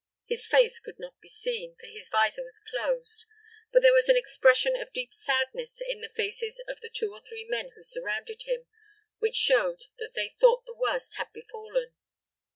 [0.25, 3.27] His face could not be seen, for his visor was closed,
[3.71, 7.21] but there was an expression of deep sadness on the faces of the two or
[7.21, 8.65] three men who surrounded him,
[9.19, 11.93] which showed that they thought the worst had befallen.